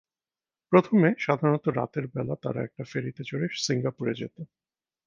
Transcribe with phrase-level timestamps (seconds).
[0.71, 4.37] প্রথমে, সাধারণত রাতের বেলা তারা একটা ফেরিতে চড়ে সিঙ্গাপুরে যেত।